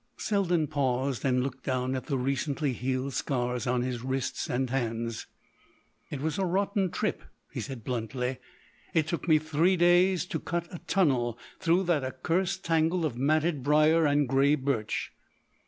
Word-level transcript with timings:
Selden 0.17 0.65
paused 0.65 1.23
and 1.23 1.43
looked 1.43 1.63
down 1.63 1.93
at 1.93 2.07
the 2.07 2.17
recently 2.17 2.73
healed 2.73 3.13
scars 3.13 3.67
on 3.67 3.83
his 3.83 4.01
wrists 4.01 4.49
and 4.49 4.67
hands. 4.71 5.27
"It 6.09 6.21
was 6.21 6.39
a 6.39 6.43
rotten 6.43 6.89
trip," 6.89 7.21
he 7.51 7.61
said 7.61 7.83
bluntly. 7.83 8.39
"It 8.95 9.05
took 9.05 9.27
me 9.27 9.37
three 9.37 9.77
days 9.77 10.25
to 10.25 10.39
cut 10.39 10.67
a 10.73 10.79
tunnel 10.87 11.37
through 11.59 11.83
that 11.83 12.03
accursed 12.03 12.65
tangle 12.65 13.05
of 13.05 13.15
matted 13.15 13.61
brier 13.61 14.07
and 14.07 14.27
grey 14.27 14.55
birch.... 14.55 15.11